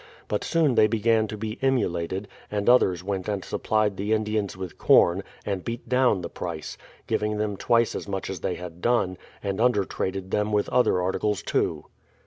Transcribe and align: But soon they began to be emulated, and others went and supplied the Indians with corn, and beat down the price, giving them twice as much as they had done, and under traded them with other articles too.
But 0.27 0.43
soon 0.43 0.73
they 0.73 0.87
began 0.87 1.27
to 1.27 1.37
be 1.37 1.59
emulated, 1.61 2.27
and 2.49 2.67
others 2.67 3.03
went 3.03 3.27
and 3.29 3.45
supplied 3.45 3.97
the 3.97 4.13
Indians 4.13 4.57
with 4.57 4.79
corn, 4.79 5.21
and 5.45 5.63
beat 5.63 5.87
down 5.87 6.21
the 6.21 6.27
price, 6.29 6.75
giving 7.05 7.37
them 7.37 7.55
twice 7.55 7.93
as 7.93 8.07
much 8.07 8.27
as 8.27 8.39
they 8.39 8.55
had 8.55 8.81
done, 8.81 9.15
and 9.43 9.61
under 9.61 9.85
traded 9.85 10.31
them 10.31 10.51
with 10.51 10.67
other 10.69 10.99
articles 10.99 11.43
too. 11.43 11.85